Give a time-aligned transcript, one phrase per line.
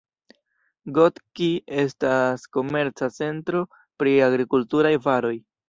[0.95, 1.49] Gotki
[1.83, 5.37] estas komerca centro pri agrikulturaj varoj.